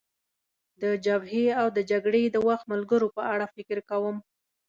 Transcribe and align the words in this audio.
د 0.81 0.83
جبهې 1.05 1.45
او 1.59 1.67
د 1.75 1.79
جګړې 1.91 2.23
د 2.29 2.37
وخت 2.47 2.65
ملګرو 2.73 3.07
په 3.15 3.21
اړه 3.33 3.45
فکر 3.55 3.77
کوم. 3.89 4.15